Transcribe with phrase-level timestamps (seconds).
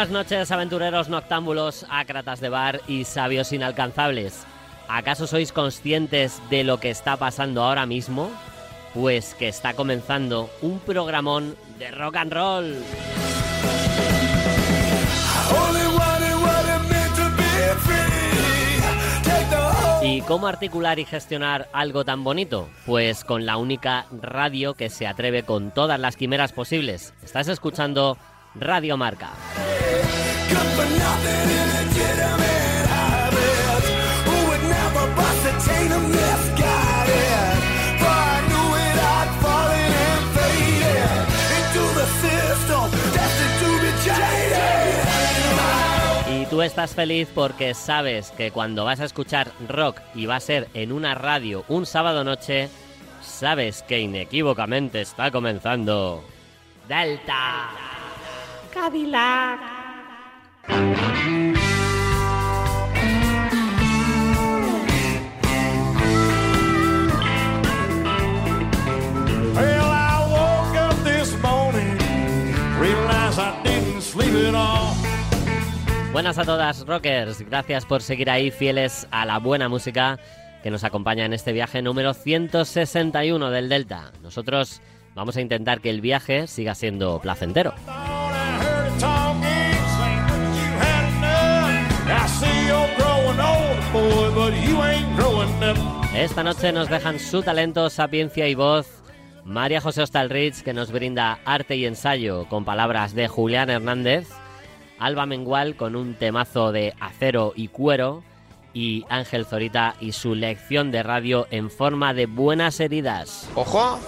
[0.00, 4.46] Buenas noches, aventureros noctámbulos, ácratas de bar y sabios inalcanzables.
[4.88, 8.30] ¿Acaso sois conscientes de lo que está pasando ahora mismo?
[8.94, 12.76] Pues que está comenzando un programón de rock and roll.
[20.02, 22.70] ¿Y cómo articular y gestionar algo tan bonito?
[22.86, 27.12] Pues con la única radio que se atreve con todas las quimeras posibles.
[27.22, 28.16] Estás escuchando
[28.54, 29.30] Radio Marca.
[46.32, 50.40] Y tú estás feliz porque sabes que cuando vas a escuchar rock y va a
[50.40, 52.68] ser en una radio un sábado noche,
[53.20, 56.24] sabes que inequívocamente está comenzando
[56.88, 57.70] Delta.
[58.72, 59.69] Cadillac.
[76.12, 77.40] Buenas a todas, rockers.
[77.48, 80.18] Gracias por seguir ahí fieles a la buena música
[80.62, 84.12] que nos acompaña en este viaje número 161 del Delta.
[84.22, 84.82] Nosotros
[85.14, 87.72] vamos a intentar que el viaje siga siendo placentero.
[96.14, 99.00] Esta noche nos dejan su talento, sapiencia y voz
[99.44, 104.28] María José Ostalrich, que nos brinda arte y ensayo con palabras de Julián Hernández,
[104.98, 108.22] Alba Mengual con un temazo de acero y cuero,
[108.72, 113.48] y Ángel Zorita y su lección de radio en forma de buenas heridas.
[113.54, 113.98] Ojo,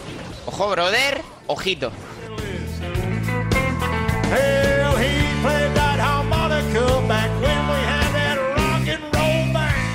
[0.47, 1.91] ojo, brother, ojito.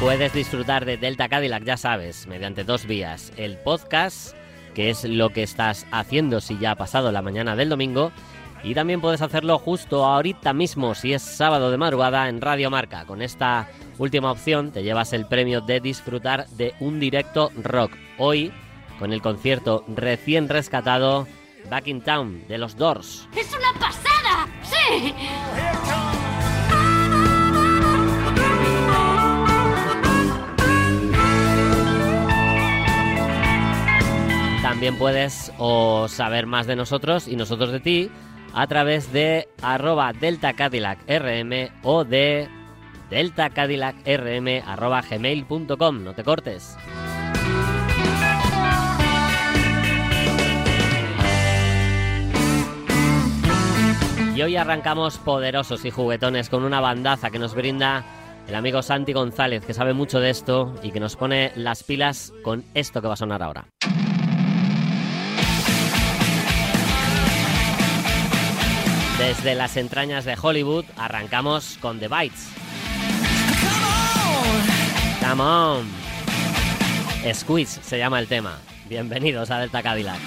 [0.07, 3.34] Puedes disfrutar de Delta Cadillac, ya sabes, mediante dos vías.
[3.35, 4.38] El podcast,
[4.73, 8.13] que es lo que estás haciendo si ya ha pasado la mañana del domingo,
[8.63, 13.03] y también puedes hacerlo justo ahorita mismo, si es sábado de madrugada, en Radio Marca.
[13.03, 17.91] Con esta última opción te llevas el premio de disfrutar de un directo rock.
[18.18, 18.53] Hoy,
[19.00, 21.28] con el concierto recién rescatado
[21.69, 23.28] Back in Town de los Doors.
[23.35, 24.47] ¡Es una pasada!
[24.63, 25.13] ¡Sí!
[34.77, 38.11] También puedes o saber más de nosotros y nosotros de ti
[38.53, 42.47] a través de arroba Delta Cadillac RM o de
[43.09, 46.03] Delta Cadillac RM arroba gmail.com.
[46.03, 46.77] No te cortes.
[54.35, 58.05] Y hoy arrancamos poderosos y juguetones con una bandaza que nos brinda
[58.47, 62.31] el amigo Santi González, que sabe mucho de esto y que nos pone las pilas
[62.44, 63.65] con esto que va a sonar ahora.
[69.17, 72.49] Desde las entrañas de Hollywood arrancamos con The Bites.
[75.19, 75.87] Come on.
[77.33, 78.59] Squeeze se llama el tema.
[78.87, 80.19] Bienvenidos a Delta Cadillac.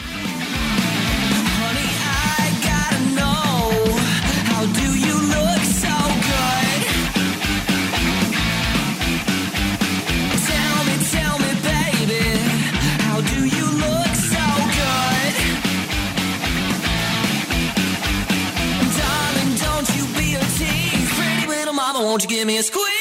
[22.11, 23.00] Won't you give me a squeeze?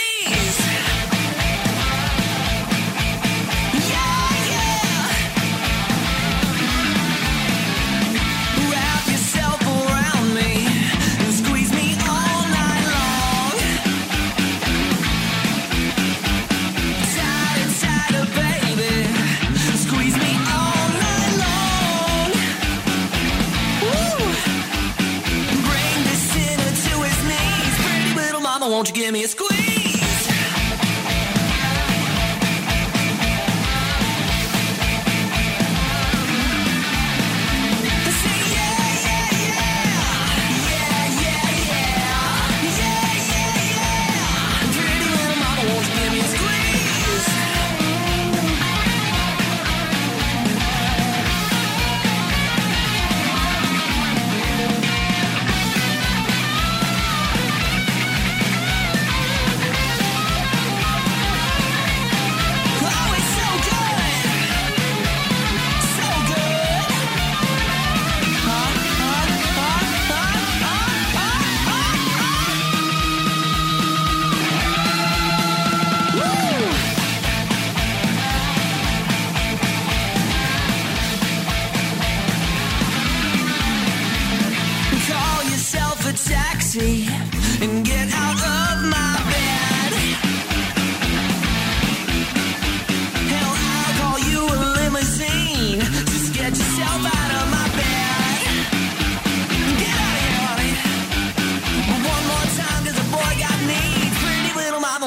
[28.80, 29.69] won't you give me a squeeze?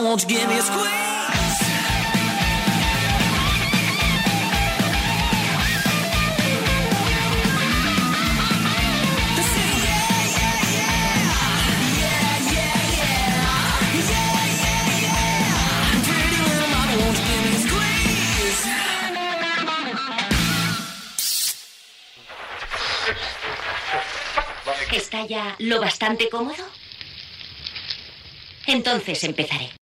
[0.03, 1.13] won't you give me a squeeze?
[24.93, 26.65] ¿Está ya lo bastante cómodo?
[28.67, 29.82] Entonces empezaré.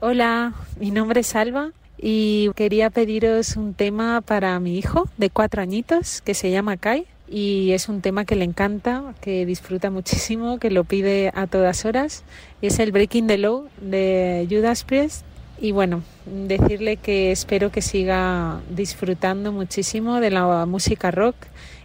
[0.00, 5.60] Hola, mi nombre es Alba y quería pediros un tema para mi hijo de cuatro
[5.60, 10.60] añitos que se llama Kai y es un tema que le encanta, que disfruta muchísimo,
[10.60, 12.22] que lo pide a todas horas.
[12.62, 15.24] Es el Breaking the Law de Judas Priest
[15.60, 21.34] y bueno, decirle que espero que siga disfrutando muchísimo de la música rock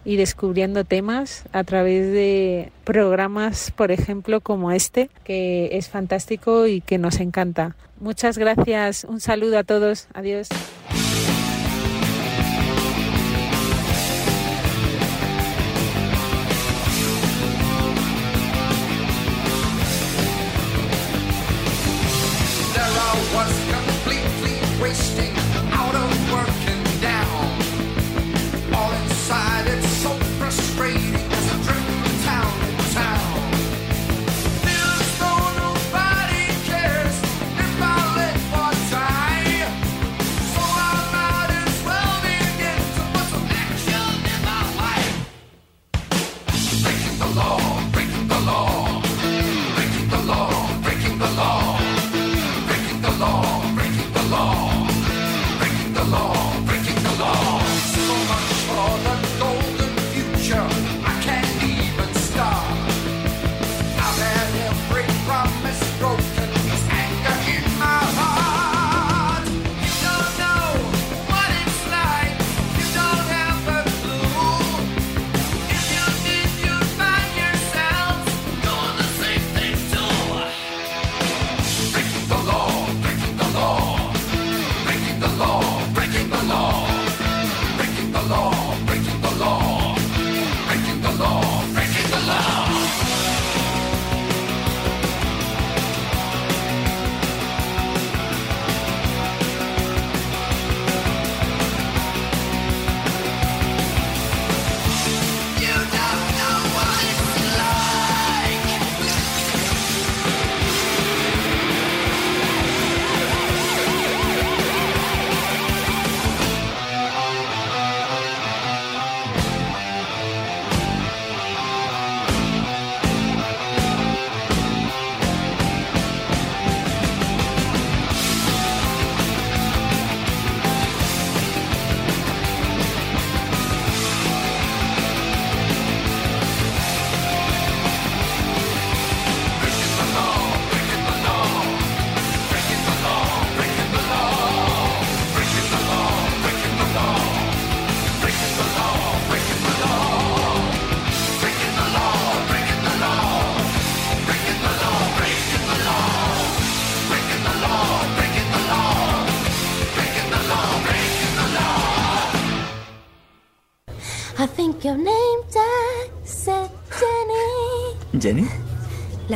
[0.05, 6.81] y descubriendo temas a través de programas, por ejemplo, como este, que es fantástico y
[6.81, 7.75] que nos encanta.
[7.99, 10.49] Muchas gracias, un saludo a todos, adiós.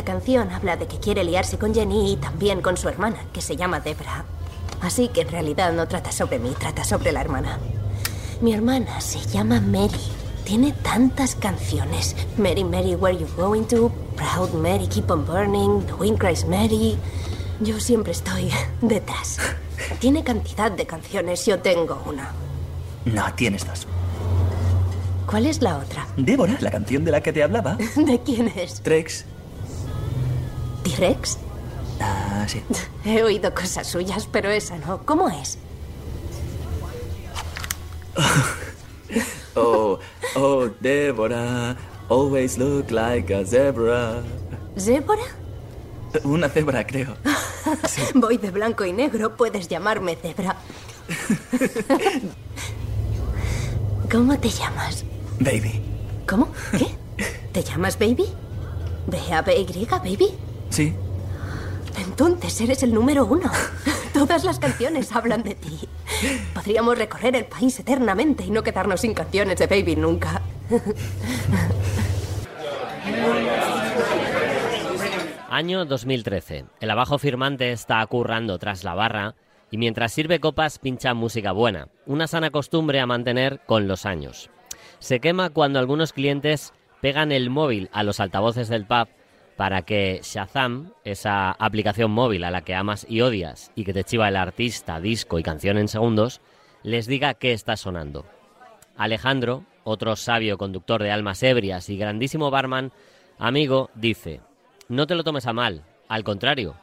[0.08, 3.58] Canción habla de que quiere liarse con Jenny y también con su hermana, que se
[3.58, 4.24] llama Debra.
[4.80, 7.60] Así que en realidad no trata sobre mí, trata sobre la hermana.
[8.40, 10.00] Mi hermana se llama Mary.
[10.46, 12.16] Tiene tantas canciones.
[12.38, 13.92] Mary, Mary, where you going to?
[14.16, 15.86] Proud Mary, keep on burning.
[15.88, 16.98] The wind cries Mary.
[17.60, 18.50] Yo siempre estoy
[18.82, 19.40] detrás.
[20.00, 21.46] Tiene cantidad de canciones.
[21.46, 22.32] Yo tengo una.
[23.04, 23.86] No, tienes dos.
[25.26, 26.08] ¿Cuál es la otra?
[26.16, 27.76] Débora, la canción de la que te hablaba.
[27.98, 28.82] ¿De quién es?
[28.82, 29.26] Trex.
[30.88, 31.38] ¿T-Rex?
[32.00, 32.63] Ah, sí.
[33.06, 35.06] He oído cosas suyas, pero esa no.
[35.06, 35.58] ¿Cómo es?
[39.60, 39.98] Oh,
[40.36, 41.75] oh, Débora,
[42.10, 44.22] always look like a zebra.
[44.77, 45.24] ¿Zébora?
[46.24, 47.17] Una cebra, creo.
[48.13, 50.58] Voy de blanco y negro, puedes llamarme Zebra.
[54.12, 55.03] ¿Cómo te llamas?
[55.39, 55.82] Baby.
[56.29, 56.50] ¿Cómo?
[56.77, 56.96] ¿Qué?
[57.51, 58.27] ¿Te llamas Baby?
[59.08, 60.47] ¿B-A-B-Y, Baby?
[60.69, 60.93] Sí.
[61.97, 63.51] Entonces eres el número uno.
[64.13, 65.88] Todas las canciones hablan de ti.
[66.53, 70.41] Podríamos recorrer el país eternamente y no quedarnos sin canciones de Baby nunca.
[75.50, 76.65] Año 2013.
[76.79, 79.36] El abajo firmante está currando tras la barra
[79.71, 84.50] y mientras sirve copas pincha música buena, una sana costumbre a mantener con los años.
[85.00, 89.07] Se quema cuando algunos clientes pegan el móvil a los altavoces del pub
[89.58, 94.04] para que Shazam, esa aplicación móvil a la que amas y odias y que te
[94.04, 96.42] chiva el artista, disco y canción en segundos,
[96.84, 98.26] les diga qué está sonando.
[98.96, 102.92] Alejandro, otro sabio conductor de almas ebrias y grandísimo barman,
[103.40, 104.42] Amigo dice,
[104.90, 106.76] no te lo tomes a mal, al contrario,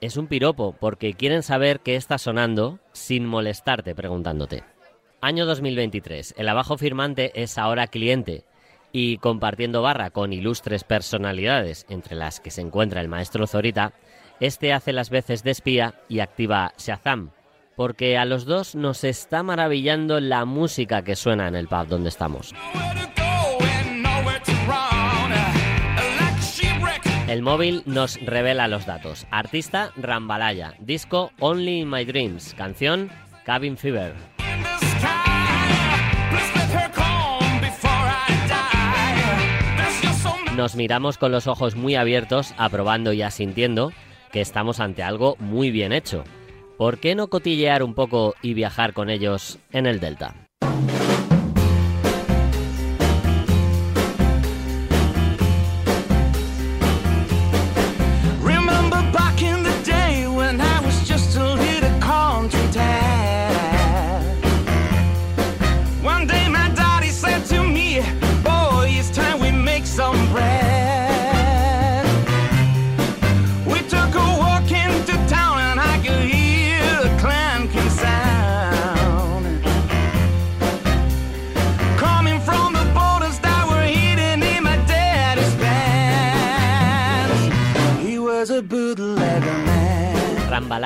[0.00, 4.64] es un piropo porque quieren saber qué está sonando sin molestarte preguntándote.
[5.20, 8.44] Año 2023, el abajo firmante es ahora cliente
[8.92, 13.92] y compartiendo barra con ilustres personalidades, entre las que se encuentra el maestro Zorita,
[14.40, 17.30] este hace las veces de espía y activa Shazam,
[17.76, 22.08] porque a los dos nos está maravillando la música que suena en el pub donde
[22.08, 22.54] estamos.
[27.28, 29.26] El móvil nos revela los datos.
[29.30, 33.10] Artista Rambalaya, disco Only in My Dreams, canción
[33.44, 34.31] Cabin Fever.
[40.56, 43.90] Nos miramos con los ojos muy abiertos, aprobando y asintiendo
[44.30, 46.24] que estamos ante algo muy bien hecho.
[46.76, 50.41] ¿Por qué no cotillear un poco y viajar con ellos en el Delta?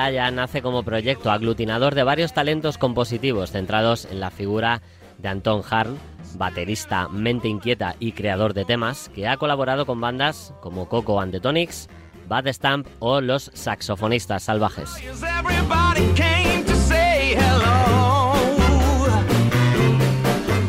[0.07, 4.81] Rambalaya nace como proyecto aglutinador de varios talentos compositivos centrados en la figura
[5.17, 5.97] de Anton Harn,
[6.35, 11.33] baterista, mente inquieta y creador de temas, que ha colaborado con bandas como Coco and
[11.33, 11.89] the Tonics,
[12.25, 14.89] Bad Stamp o los saxofonistas salvajes.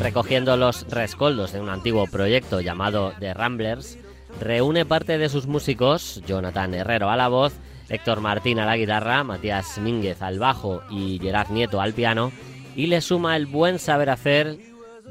[0.03, 3.99] Recogiendo los rescoldos de un antiguo proyecto llamado The Ramblers,
[4.41, 7.53] reúne parte de sus músicos, Jonathan Herrero a la voz,
[7.89, 12.33] Héctor Martín a la guitarra, Matías Mínguez al bajo y Gerard Nieto al piano,
[12.77, 14.59] y le suma el buen saber hacer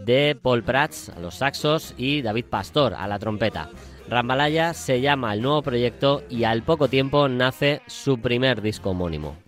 [0.05, 3.69] de Paul Prats a los saxos y David Pastor a la trompeta.
[4.07, 9.46] Rambalaya se llama el nuevo proyecto y al poco tiempo nace su primer disco homónimo.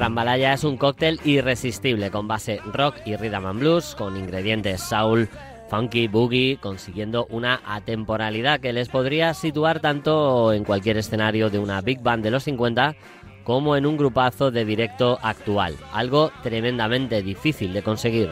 [0.00, 5.28] Rambalaya es un cóctel irresistible con base rock y rhythm and blues, con ingredientes soul,
[5.68, 11.82] funky, boogie, consiguiendo una atemporalidad que les podría situar tanto en cualquier escenario de una
[11.82, 12.96] big band de los 50
[13.44, 18.30] como en un grupazo de directo actual, algo tremendamente difícil de conseguir.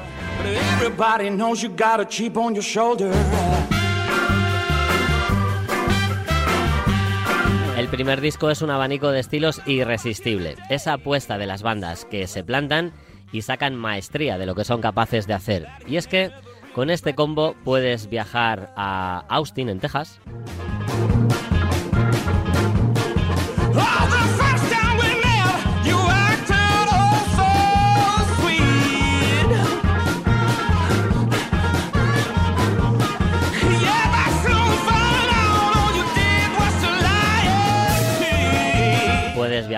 [7.89, 12.27] El primer disco es un abanico de estilos irresistible, esa apuesta de las bandas que
[12.27, 12.93] se plantan
[13.33, 15.67] y sacan maestría de lo que son capaces de hacer.
[15.87, 16.31] Y es que
[16.75, 20.21] con este combo puedes viajar a Austin, en Texas,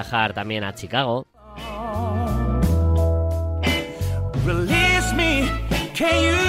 [0.00, 1.26] viajar también a Chicago,
[4.46, 5.46] Release me,
[5.94, 6.40] can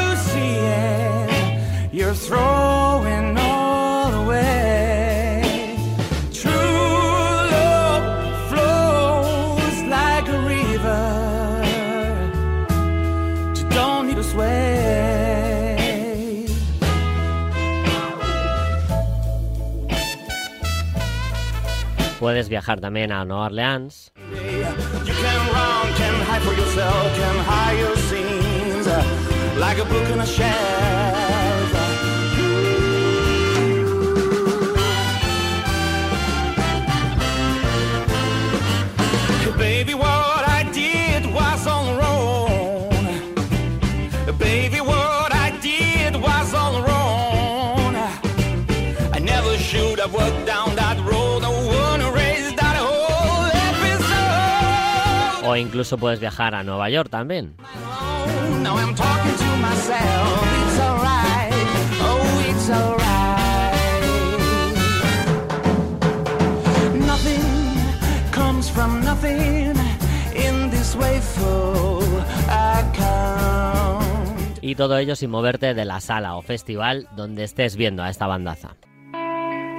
[22.22, 24.14] puedes viajar también a Nueva Orleans.
[55.62, 57.56] Incluso puedes viajar a Nueva York también.
[57.60, 58.12] Oh,
[74.64, 78.28] Y todo ello sin moverte de la sala o festival donde estés viendo a esta
[78.28, 78.78] bandaza.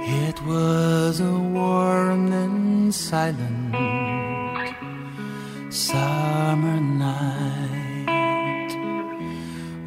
[0.05, 4.22] It was a warm and silent
[5.73, 6.79] summer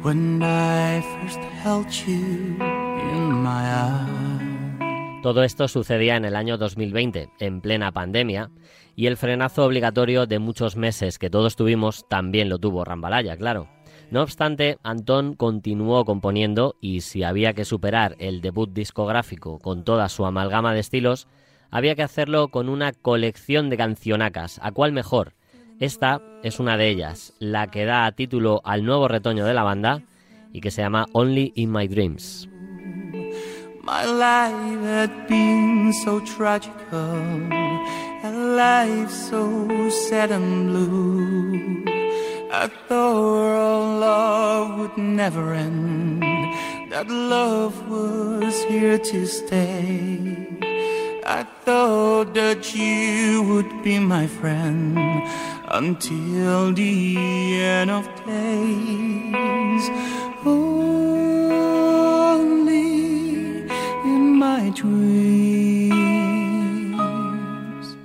[0.03, 5.21] when I first held you in my.
[5.23, 8.51] Todo esto sucedía en el año 2020, en plena pandemia,
[8.95, 13.69] y el frenazo obligatorio de muchos meses que todos tuvimos también lo tuvo Rambalaya, claro.
[14.11, 20.07] No obstante, Antón continuó componiendo y si había que superar el debut discográfico con toda
[20.09, 21.27] su amalgama de estilos,
[21.71, 25.33] había que hacerlo con una colección de cancionacas, a cuál mejor.
[25.79, 30.01] Esta es una de ellas, la que da título al nuevo retoño de la banda
[30.51, 32.49] y que se llama Only in My Dreams.
[33.83, 37.21] My life had been so tragical,
[38.23, 39.67] a life so
[40.09, 41.83] sad and blue.
[42.51, 46.23] I thought our love would never end,
[46.89, 50.47] that love was here to stay.
[51.29, 54.97] I thought that you would be my friend
[55.67, 57.17] until the.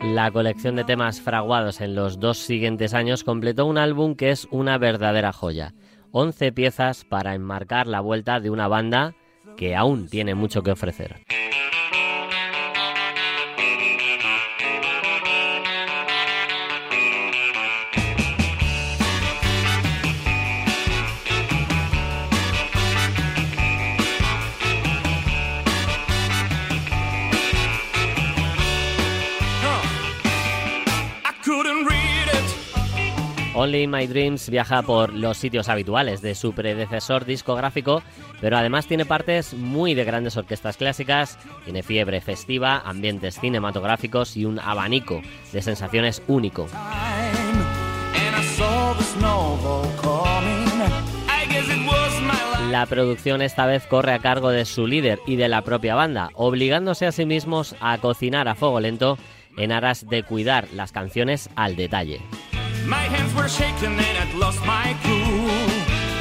[0.02, 4.46] La colección de temas fraguados en los dos siguientes años completó un álbum que es
[4.50, 5.74] una verdadera joya.
[6.11, 9.14] 11 piezas para enmarcar la vuelta de una banda
[9.56, 11.22] que aún tiene mucho que ofrecer.
[33.62, 38.03] Only My Dreams viaja por los sitios habituales de su predecesor discográfico,
[38.40, 44.46] pero además tiene partes muy de grandes orquestas clásicas, tiene fiebre festiva, ambientes cinematográficos y
[44.46, 45.22] un abanico
[45.53, 46.66] de sensaciones único.
[52.68, 56.31] La producción esta vez corre a cargo de su líder y de la propia banda,
[56.35, 59.18] obligándose a sí mismos a cocinar a fuego lento
[59.57, 62.20] en aras de cuidar las canciones al detalle.
[62.87, 65.51] My hands were shaking and I'd lost my cool.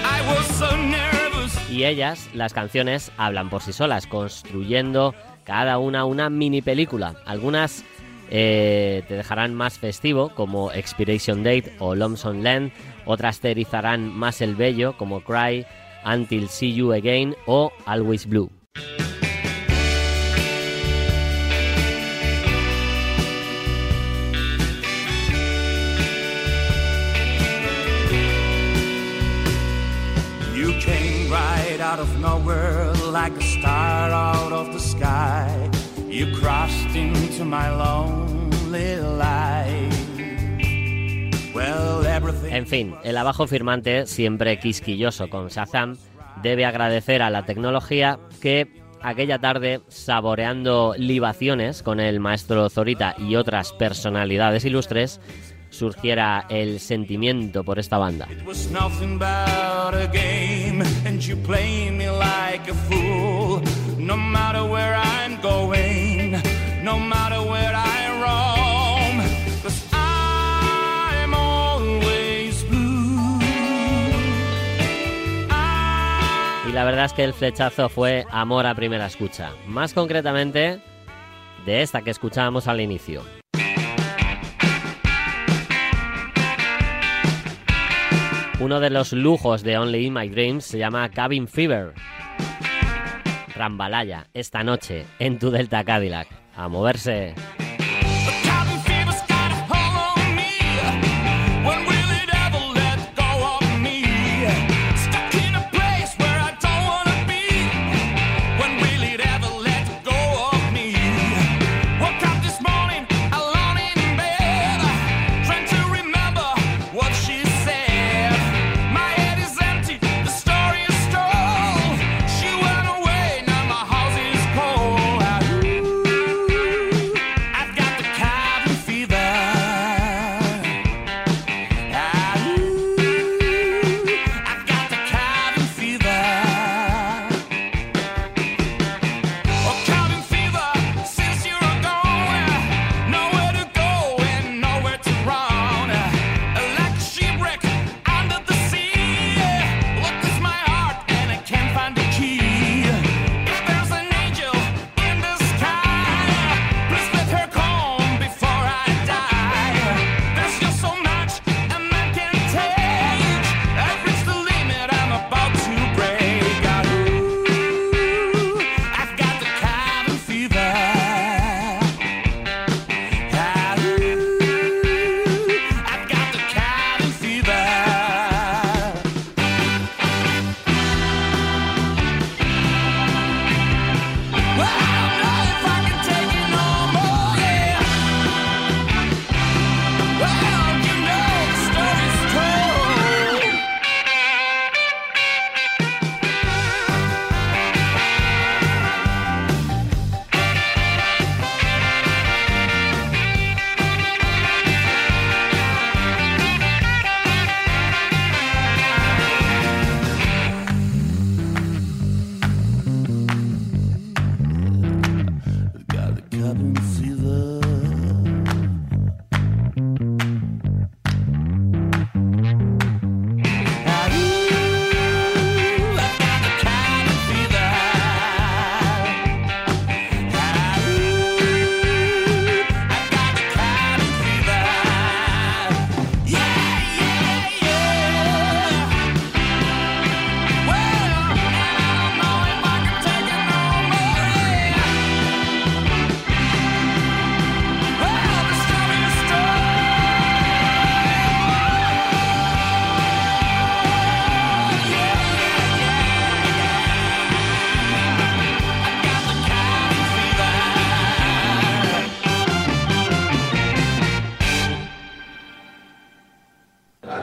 [0.04, 1.72] I was so nervous.
[1.72, 7.16] Y ellas, las canciones, hablan por sí solas, construyendo cada una una mini película.
[7.26, 7.84] Algunas
[8.30, 12.72] eh, te dejarán más festivo, como Expiration Date o Lonesome Land.
[13.06, 15.66] Otras te erizarán más el vello, como Cry,
[16.06, 18.52] Until See You Again o Always Blue.
[42.50, 45.98] En fin, el abajo firmante, siempre quisquilloso con Shazam,
[46.42, 48.70] debe agradecer a la tecnología que
[49.02, 55.20] aquella tarde, saboreando libaciones con el maestro Zorita y otras personalidades ilustres,
[55.72, 58.28] surgiera el sentimiento por esta banda.
[76.68, 80.80] Y la verdad es que el flechazo fue amor a primera escucha, más concretamente
[81.66, 83.41] de esta que escuchábamos al inicio.
[88.62, 91.96] Uno de los lujos de Only in My Dreams se llama Cabin Fever.
[93.56, 96.28] Rambalaya, esta noche en tu Delta Cadillac.
[96.56, 97.34] A moverse.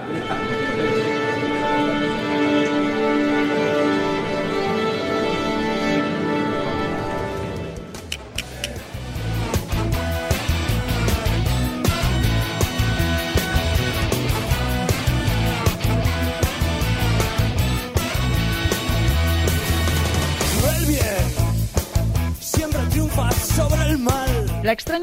[0.07, 0.28] El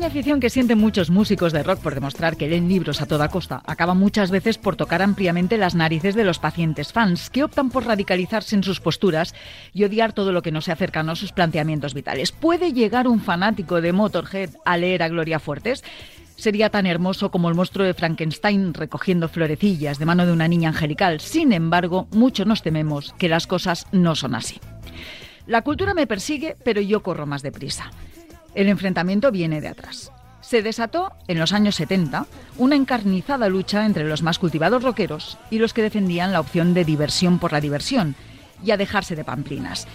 [0.06, 3.30] extraña afición que sienten muchos músicos de rock por demostrar que leen libros a toda
[3.30, 7.70] costa acaba muchas veces por tocar ampliamente las narices de los pacientes fans, que optan
[7.70, 9.34] por radicalizarse en sus posturas
[9.74, 12.32] y odiar todo lo que no sea cercano a sus planteamientos vitales.
[12.32, 15.84] ¿Puede llegar un fanático de Motorhead a leer a Gloria Fuertes?
[16.36, 20.70] Sería tan hermoso como el monstruo de Frankenstein recogiendo florecillas de mano de una niña
[20.70, 21.20] angelical.
[21.20, 24.60] Sin embargo, muchos nos tememos que las cosas no son así.
[25.48, 27.92] La cultura me persigue, pero yo corro más deprisa.
[28.56, 30.12] El enfrentamiento viene de atrás.
[30.42, 32.26] Se desató en los años 70
[32.58, 36.86] una encarnizada lucha entre los más cultivados rockeros y los que defendían la opción de
[36.86, 38.16] diversión por la diversión
[38.64, 39.88] y a dejarse de pamplinas.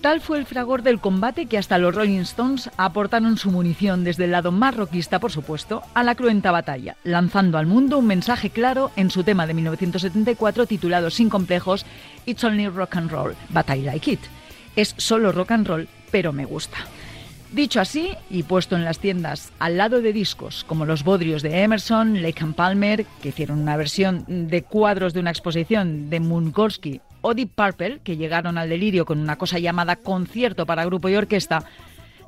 [0.00, 4.24] Tal fue el fragor del combate que hasta los Rolling Stones aportaron su munición desde
[4.24, 8.50] el lado más rockista, por supuesto, a la cruenta batalla, lanzando al mundo un mensaje
[8.50, 11.84] claro en su tema de 1974 titulado Sin complejos
[12.26, 14.20] It's Only Rock and Roll, But I Like It.
[14.76, 16.76] Es solo rock and roll, pero me gusta.
[17.52, 21.62] Dicho así y puesto en las tiendas al lado de discos como los bodrios de
[21.62, 27.00] Emerson, Lake and Palmer, que hicieron una versión de cuadros de una exposición de Mungorsky,
[27.20, 31.16] o Deep Purple, que llegaron al delirio con una cosa llamada concierto para grupo y
[31.16, 31.64] orquesta,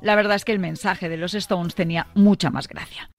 [0.01, 3.09] la verdad es que el mensaje de los Stones tenía mucha más gracia.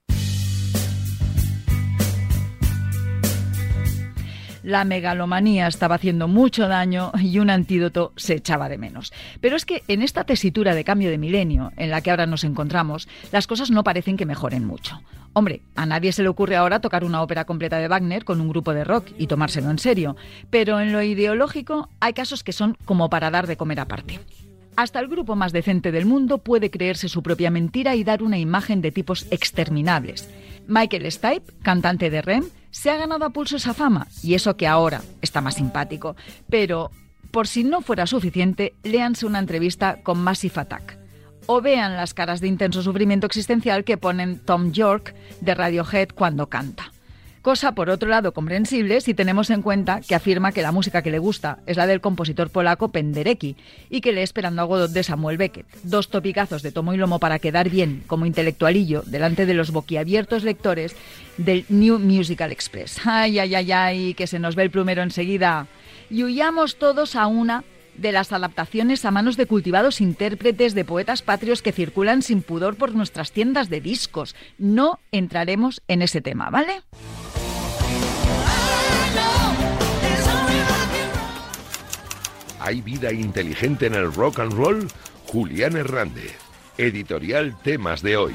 [4.62, 9.12] La megalomanía estaba haciendo mucho daño y un antídoto se echaba de menos.
[9.40, 12.44] Pero es que en esta tesitura de cambio de milenio en la que ahora nos
[12.44, 15.00] encontramos, las cosas no parecen que mejoren mucho.
[15.32, 18.48] Hombre, a nadie se le ocurre ahora tocar una ópera completa de Wagner con un
[18.48, 20.16] grupo de rock y tomárselo en serio,
[20.50, 24.18] pero en lo ideológico hay casos que son como para dar de comer aparte.
[24.76, 28.38] Hasta el grupo más decente del mundo puede creerse su propia mentira y dar una
[28.38, 30.28] imagen de tipos exterminables.
[30.66, 34.66] Michael Stipe, cantante de REM, se ha ganado a pulso esa fama, y eso que
[34.66, 36.16] ahora está más simpático.
[36.48, 36.90] Pero,
[37.30, 40.98] por si no fuera suficiente, léanse una entrevista con Massive Attack.
[41.46, 46.48] O vean las caras de intenso sufrimiento existencial que ponen Tom York de Radiohead cuando
[46.48, 46.92] canta.
[47.42, 51.10] Cosa, por otro lado, comprensible si tenemos en cuenta que afirma que la música que
[51.10, 53.56] le gusta es la del compositor polaco Penderecki
[53.88, 55.66] y que lee Esperando a Godot de Samuel Beckett.
[55.82, 60.44] Dos topicazos de tomo y lomo para quedar bien como intelectualillo delante de los boquiabiertos
[60.44, 60.94] lectores
[61.38, 63.00] del New Musical Express.
[63.06, 65.66] Ay, ay, ay, ay, que se nos ve el plumero enseguida.
[66.10, 67.64] Y huyamos todos a una
[67.96, 72.76] de las adaptaciones a manos de cultivados intérpretes de poetas patrios que circulan sin pudor
[72.76, 74.36] por nuestras tiendas de discos.
[74.58, 76.82] No entraremos en ese tema, ¿vale?
[82.60, 84.86] ¿Hay vida inteligente en el rock and roll?
[85.26, 86.36] Julián Hernández,
[86.76, 88.34] editorial Temas de hoy.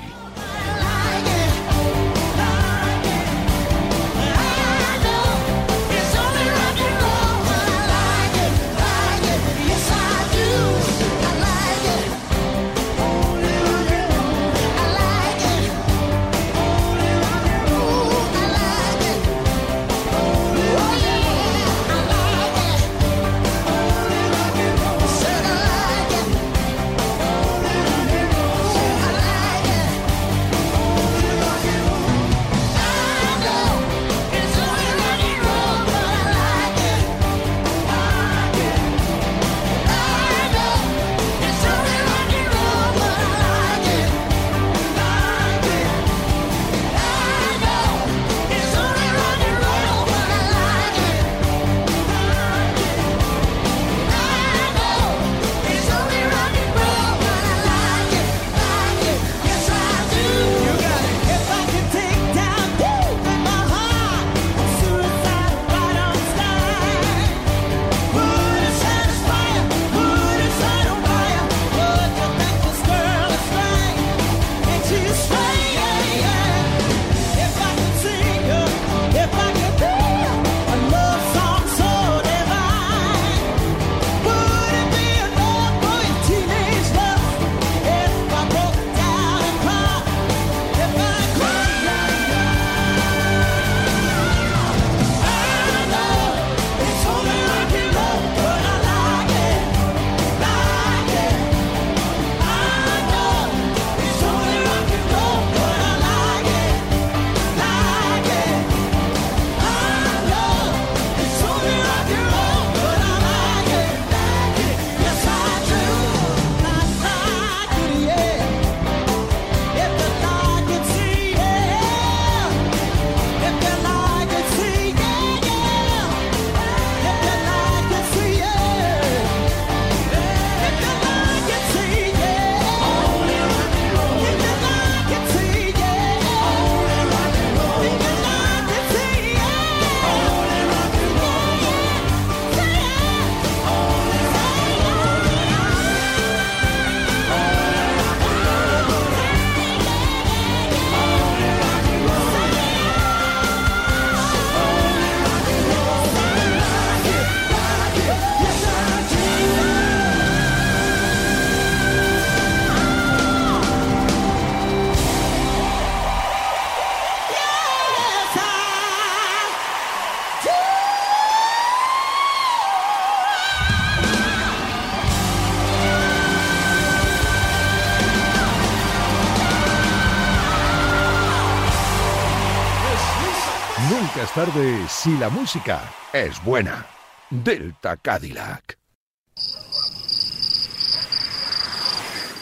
[184.45, 186.86] Es tarde si la música es buena.
[187.31, 188.77] Delta Cadillac.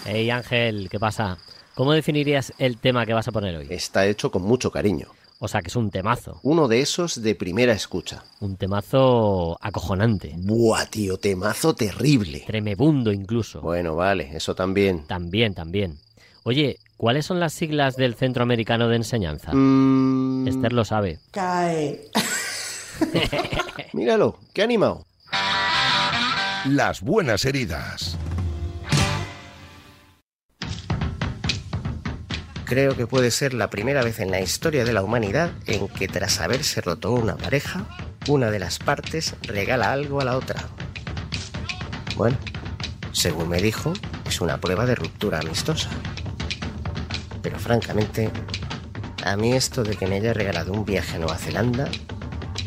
[0.03, 1.37] Hey Ángel, ¿qué pasa?
[1.75, 3.67] ¿Cómo definirías el tema que vas a poner hoy?
[3.69, 5.07] Está hecho con mucho cariño.
[5.39, 6.39] O sea, que es un temazo.
[6.43, 8.23] Uno de esos de primera escucha.
[8.41, 10.35] Un temazo acojonante.
[10.37, 12.43] Buah, tío, temazo terrible.
[12.45, 13.61] Tremebundo incluso.
[13.61, 15.05] Bueno, vale, eso también.
[15.07, 15.99] También, también.
[16.45, 19.51] Oye, ¿cuáles son las siglas del Centroamericano de Enseñanza?
[19.53, 21.19] Mm, Esther lo sabe.
[21.31, 22.09] Cae.
[23.93, 25.05] Míralo, qué animado.
[26.65, 28.17] Las buenas heridas.
[32.65, 36.09] Creo que puede ser la primera vez en la historia de la humanidad en que
[36.09, 37.85] tras haberse roto una pareja,
[38.27, 40.61] una de las partes regala algo a la otra.
[42.17, 42.37] Bueno,
[43.13, 43.93] según me dijo,
[44.27, 45.89] es una prueba de ruptura amistosa.
[47.63, 48.29] Francamente,
[49.23, 51.89] a mí esto de que me haya regalado un viaje a Nueva Zelanda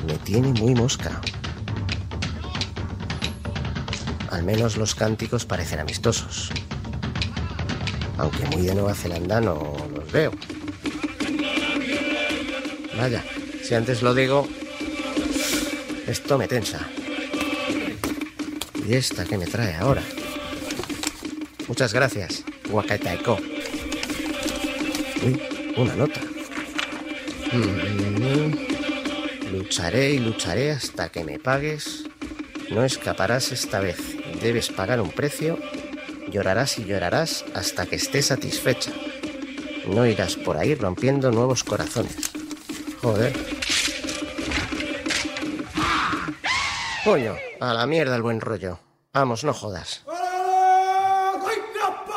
[0.06, 1.20] me tiene muy mosca.
[4.30, 6.50] Al menos los cánticos parecen amistosos.
[8.16, 10.32] Aunque muy de Nueva Zelanda no los veo.
[12.96, 13.22] Vaya,
[13.62, 14.48] si antes lo digo,
[16.06, 16.80] esto me tensa.
[18.88, 20.02] ¿Y esta que me trae ahora?
[21.68, 23.55] Muchas gracias, Wakataiko.
[25.76, 26.20] Una nota.
[27.52, 28.54] Mm,
[29.52, 32.04] lucharé y lucharé hasta que me pagues.
[32.70, 33.98] No escaparás esta vez.
[34.40, 35.58] Debes pagar un precio.
[36.28, 38.90] Llorarás y llorarás hasta que estés satisfecha.
[39.86, 42.30] No irás por ahí rompiendo nuevos corazones.
[43.02, 43.34] Joder.
[47.04, 48.80] Coño, a la mierda el buen rollo.
[49.12, 50.02] Vamos, no jodas.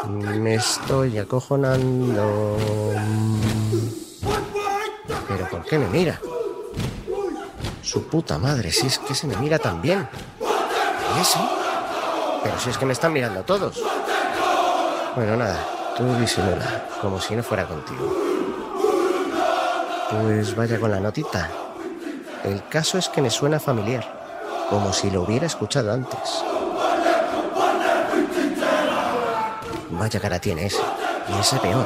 [0.09, 2.57] Me estoy acojonando.
[5.27, 6.19] ¿Pero por qué me mira?
[7.83, 10.07] Su puta madre, si es que se me mira tan bien.
[10.41, 11.39] ¿Y eso?
[12.43, 13.83] Pero si es que me están mirando todos.
[15.15, 15.63] Bueno, nada,
[15.95, 18.15] tú disimula, como si no fuera contigo.
[20.09, 21.49] Pues vaya con la notita.
[22.43, 26.43] El caso es que me suena familiar, como si lo hubiera escuchado antes.
[29.99, 30.81] Vaya cara tiene ese,
[31.27, 31.85] y ese peor.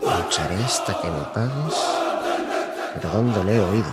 [0.00, 1.74] Lucharé hasta que me pagues.
[2.94, 3.90] Pero ¿dónde le he oído?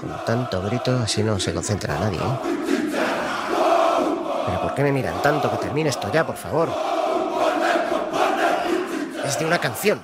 [0.00, 2.38] Con tanto grito así no se concentra nadie, ¿eh?
[4.46, 5.50] ¿Pero por qué me miran tanto?
[5.50, 6.68] Que termine esto ya, por favor.
[9.26, 10.00] Es de una canción.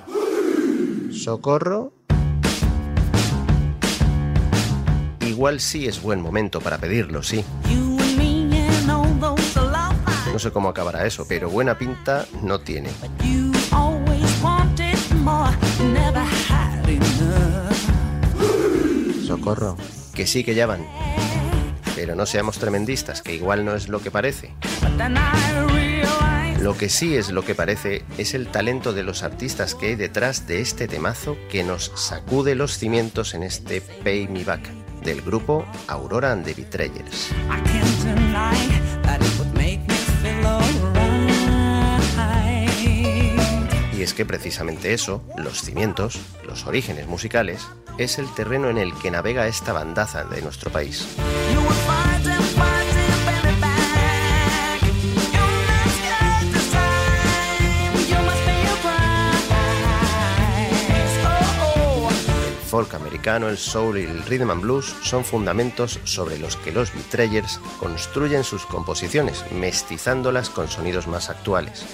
[1.09, 1.93] Socorro.
[5.21, 7.45] Igual sí es buen momento para pedirlo, sí.
[10.35, 12.89] No sé cómo acabará eso, pero buena pinta no tiene.
[19.25, 19.77] Socorro.
[20.13, 20.85] Que sí que ya van.
[21.95, 24.51] Pero no seamos tremendistas, que igual no es lo que parece.
[26.59, 29.95] Lo que sí es lo que parece es el talento de los artistas que hay
[29.95, 34.69] detrás de este temazo que nos sacude los cimientos en este Pay Me Back
[35.01, 37.31] del grupo Aurora and the Betrayers.
[44.05, 47.65] Es que precisamente eso, los cimientos, los orígenes musicales,
[47.97, 51.07] es el terreno en el que navega esta bandaza de nuestro país.
[62.45, 66.71] El folk americano, el soul y el rhythm and blues son fundamentos sobre los que
[66.71, 71.87] los Betrayers construyen sus composiciones, mestizándolas con sonidos más actuales.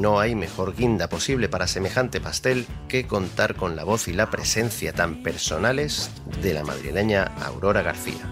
[0.00, 4.30] No hay mejor guinda posible para semejante pastel que contar con la voz y la
[4.30, 8.22] presencia tan personales de la madrileña Aurora García,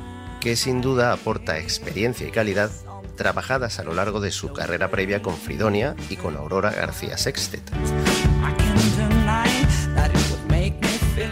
[0.40, 2.70] que sin duda aporta experiencia y calidad
[3.16, 7.70] trabajadas a lo largo de su carrera previa con Fridonia y con Aurora García Sextet.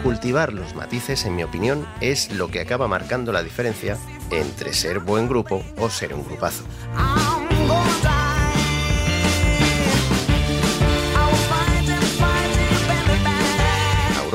[0.03, 3.97] Cultivar los matices, en mi opinión, es lo que acaba marcando la diferencia
[4.29, 6.63] entre ser buen grupo o ser un grupazo.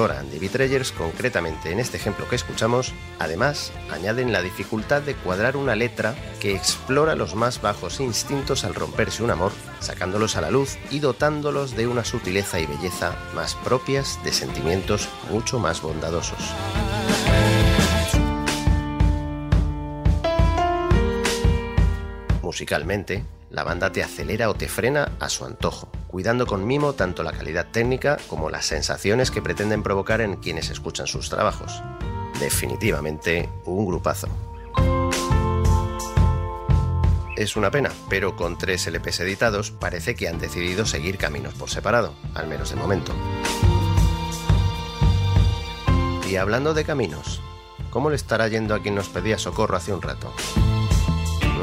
[0.03, 5.15] Aurora and the Betrayers, concretamente en este ejemplo que escuchamos, además añaden la dificultad de
[5.15, 10.41] cuadrar una letra que explora los más bajos instintos al romperse un amor, sacándolos a
[10.41, 15.83] la luz y dotándolos de una sutileza y belleza más propias de sentimientos mucho más
[15.83, 16.53] bondadosos.
[22.43, 27.23] Musicalmente, la banda te acelera o te frena a su antojo, cuidando con mimo tanto
[27.23, 31.83] la calidad técnica como las sensaciones que pretenden provocar en quienes escuchan sus trabajos.
[32.41, 34.29] Definitivamente un grupazo.
[37.37, 41.69] Es una pena, pero con tres LPs editados parece que han decidido seguir caminos por
[41.69, 43.13] separado, al menos de momento.
[46.29, 47.43] Y hablando de caminos,
[47.91, 50.33] ¿cómo le estará yendo a quien nos pedía socorro hace un rato?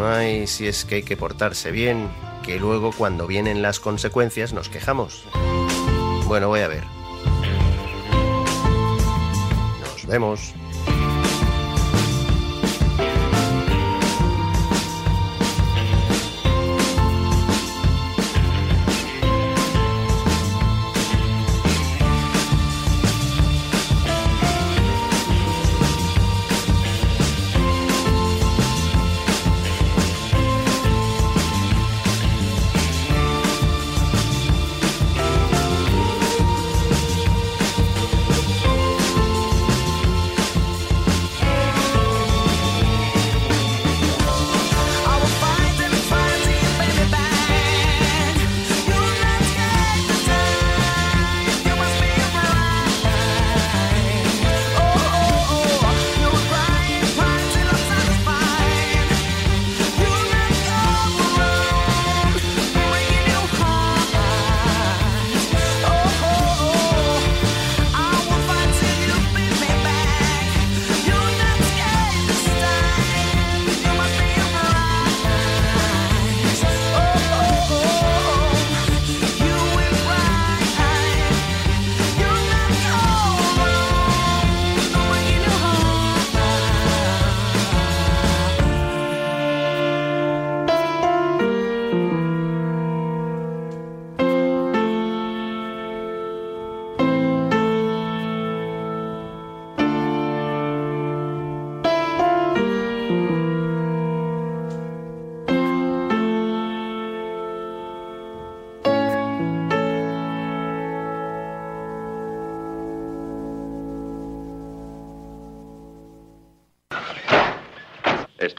[0.01, 2.09] Ay, si es que hay que portarse bien,
[2.43, 5.25] que luego cuando vienen las consecuencias nos quejamos.
[6.25, 6.83] Bueno, voy a ver.
[9.81, 10.53] Nos vemos.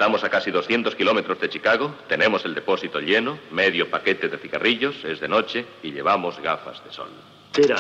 [0.01, 5.05] Estamos a casi 200 kilómetros de Chicago, tenemos el depósito lleno, medio paquete de cigarrillos,
[5.05, 7.11] es de noche y llevamos gafas de sol.
[7.53, 7.77] Tira.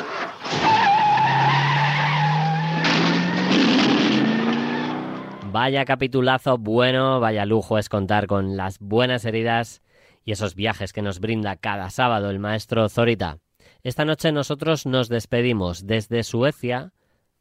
[5.50, 9.80] Vaya capitulazo bueno, vaya lujo es contar con las buenas heridas
[10.22, 13.38] y esos viajes que nos brinda cada sábado el maestro Zorita.
[13.82, 16.92] Esta noche nosotros nos despedimos desde Suecia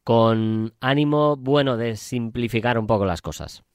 [0.06, 3.66] con ánimo bueno de simplificar un poco las cosas.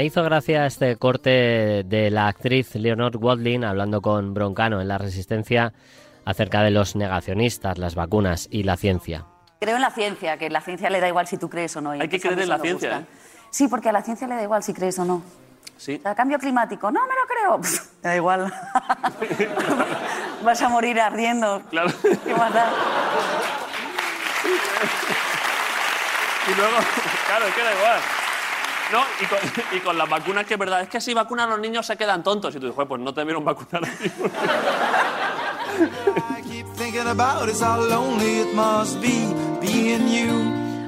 [0.00, 4.96] Me hizo gracia este corte de la actriz Leonor Watling hablando con Broncano en La
[4.96, 5.74] Resistencia
[6.24, 9.26] acerca de los negacionistas, las vacunas y la ciencia.
[9.60, 11.90] Creo en la ciencia, que la ciencia le da igual si tú crees o no.
[11.90, 13.00] Hay que creer en la ciencia.
[13.00, 13.04] ¿eh?
[13.50, 15.22] Sí, porque a la ciencia le da igual si crees o no.
[15.76, 15.96] Sí.
[15.96, 17.60] O sea, cambio climático, no me lo creo.
[17.60, 18.50] Pff, me da igual.
[20.42, 21.60] Vas a morir ardiendo.
[21.68, 21.92] Claro.
[22.24, 22.72] ¿Qué más da?
[26.50, 26.76] Y luego,
[27.26, 28.00] claro, es que da igual.
[28.92, 29.02] No,
[29.72, 32.22] y con, las vacunas que es verdad, es que si vacunan los niños se quedan
[32.22, 32.54] tontos.
[32.54, 34.10] Y tú dices, "Joder, pues no te vieron vacunar a ti.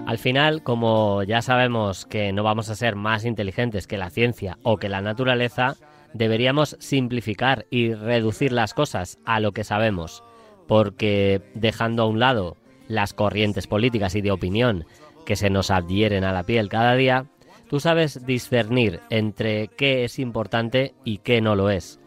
[0.06, 4.58] Al final, como ya sabemos que no vamos a ser más inteligentes que la ciencia
[4.62, 5.76] o que la naturaleza,
[6.12, 10.22] deberíamos simplificar y reducir las cosas a lo que sabemos,
[10.66, 12.56] porque dejando a un lado
[12.88, 14.86] las corrientes políticas y de opinión
[15.24, 17.26] que se nos adhieren a la piel cada día,
[17.72, 22.00] tú sabes discernir entre qué es importante y qué no lo es.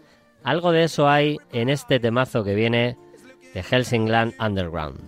[0.43, 2.99] Algo de eso hay en este temazo que viene
[3.55, 4.99] de Helsingland Underground.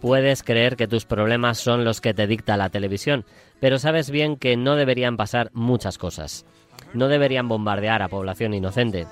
[0.00, 3.24] Puedes creer que tus problemas son los que te dicta la televisión,
[3.60, 6.46] pero sabes bien que no deberían pasar muchas cosas.
[6.94, 9.06] No deberían bombardear a población inocente.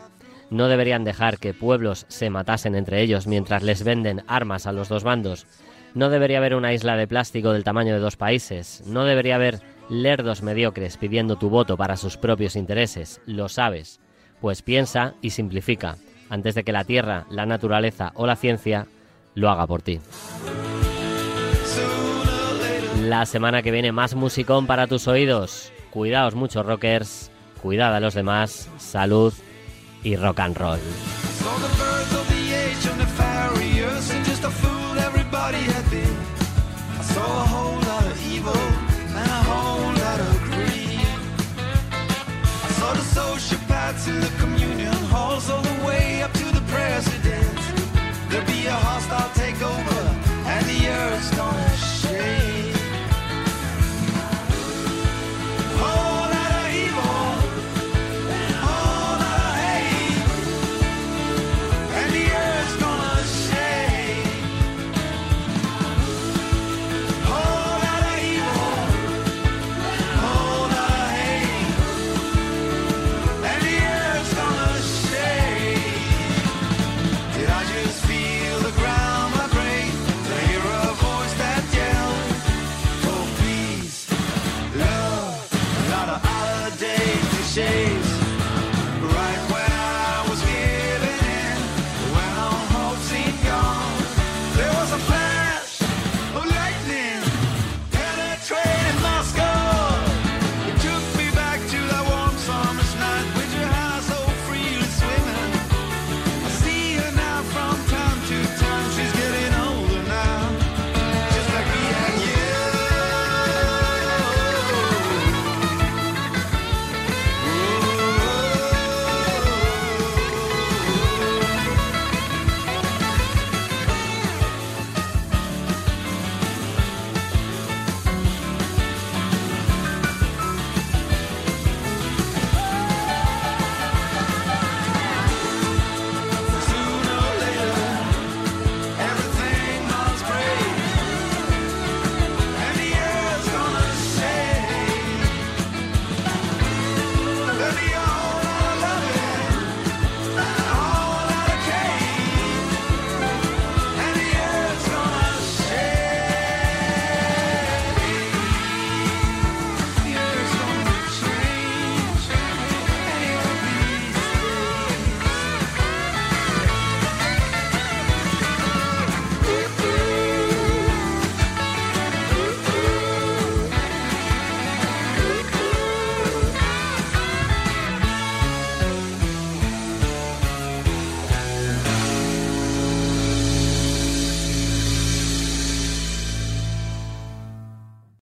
[0.51, 4.89] No deberían dejar que pueblos se matasen entre ellos mientras les venden armas a los
[4.89, 5.47] dos bandos.
[5.95, 8.83] No debería haber una isla de plástico del tamaño de dos países.
[8.87, 13.21] No debería haber lerdos mediocres pidiendo tu voto para sus propios intereses.
[13.27, 14.01] Lo sabes.
[14.41, 15.97] Pues piensa y simplifica,
[16.31, 18.87] antes de que la tierra, la naturaleza o la ciencia
[19.35, 20.01] lo haga por ti.
[23.03, 25.73] La semana que viene más musicón para tus oídos.
[25.91, 27.31] Cuidaos mucho, rockers.
[27.63, 28.69] Cuidad a los demás.
[28.77, 29.33] Salud
[30.03, 30.79] y rock and roll.
[44.09, 44.58] and the community.